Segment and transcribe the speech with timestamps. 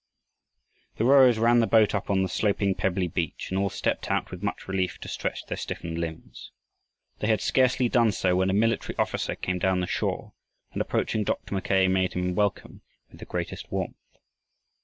[0.97, 4.31] The rowers ran the boat up on the sloping pebbly beach and all stepped out
[4.31, 6.49] with much relief to stretch their stiffened limbs.
[7.19, 10.33] They had scarcely done so when a military officer came down the shore
[10.71, 11.53] and approaching Dr.
[11.53, 14.17] Mackay made him welcome with the greatest warmth.